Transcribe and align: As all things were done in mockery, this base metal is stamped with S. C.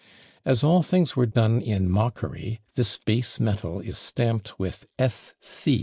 As 0.45 0.63
all 0.63 0.81
things 0.81 1.15
were 1.15 1.27
done 1.27 1.61
in 1.61 1.87
mockery, 1.87 2.59
this 2.73 2.97
base 2.97 3.39
metal 3.39 3.79
is 3.79 3.99
stamped 3.99 4.57
with 4.57 4.87
S. 4.97 5.35
C. 5.39 5.79